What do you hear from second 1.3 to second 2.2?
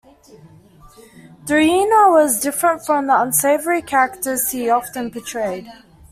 Duryea